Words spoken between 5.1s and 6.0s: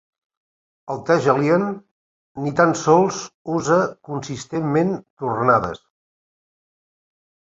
tornades.